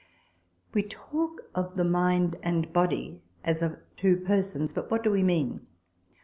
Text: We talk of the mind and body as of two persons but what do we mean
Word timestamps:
We 0.73 0.81
talk 0.81 1.41
of 1.53 1.75
the 1.75 1.83
mind 1.83 2.35
and 2.41 2.73
body 2.73 3.21
as 3.43 3.61
of 3.61 3.77
two 3.97 4.17
persons 4.17 4.73
but 4.73 4.89
what 4.89 5.03
do 5.03 5.11
we 5.11 5.21
mean 5.21 5.67